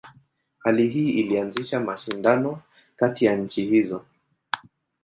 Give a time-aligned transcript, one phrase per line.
[0.59, 2.59] Hali hii ilianzisha mashindano
[2.95, 4.05] kati ya nchi hizo.